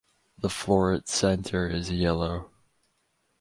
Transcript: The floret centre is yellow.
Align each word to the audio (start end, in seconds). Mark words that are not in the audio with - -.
The 0.39 0.47
floret 0.47 1.07
centre 1.07 1.67
is 1.69 1.91
yellow. 1.91 2.49